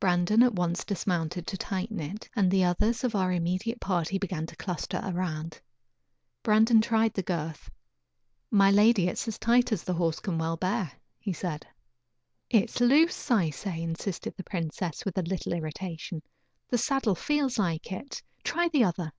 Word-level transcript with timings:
Brandon 0.00 0.42
at 0.42 0.54
once 0.54 0.86
dismounted 0.86 1.46
to 1.46 1.56
tighten 1.58 2.00
it, 2.00 2.30
and 2.34 2.50
the 2.50 2.64
others 2.64 3.04
of 3.04 3.14
our 3.14 3.30
immediate 3.30 3.78
party 3.78 4.16
began 4.16 4.46
to 4.46 4.56
cluster 4.56 4.98
around. 5.04 5.60
Brandon 6.42 6.80
tried 6.80 7.12
the 7.12 7.22
girth. 7.22 7.70
"My 8.50 8.70
lady, 8.70 9.06
it 9.06 9.12
is 9.18 9.28
as 9.28 9.38
tight 9.38 9.70
as 9.70 9.82
the 9.82 9.92
horse 9.92 10.18
can 10.18 10.38
well 10.38 10.56
bear," 10.56 10.90
he 11.18 11.34
said. 11.34 11.66
"It 12.48 12.70
is 12.70 12.80
loose, 12.80 13.30
I 13.30 13.50
say," 13.50 13.82
insisted 13.82 14.34
the 14.34 14.44
princess, 14.44 15.04
with 15.04 15.18
a 15.18 15.22
little 15.24 15.52
irritation; 15.52 16.22
"the 16.70 16.78
saddle 16.78 17.14
feels 17.14 17.58
like 17.58 17.92
it. 17.92 18.22
Try 18.42 18.68
the 18.70 18.84
other." 18.84 19.12